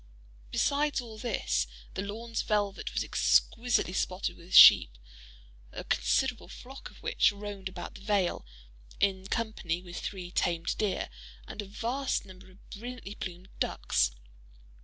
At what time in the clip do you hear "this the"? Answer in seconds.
1.19-2.01